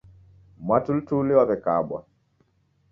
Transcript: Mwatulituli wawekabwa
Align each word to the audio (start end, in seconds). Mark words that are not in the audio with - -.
Mwatulituli 0.63 1.33
wawekabwa 1.39 1.99